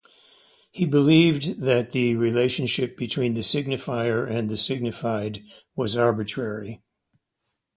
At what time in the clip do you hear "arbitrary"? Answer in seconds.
5.95-6.81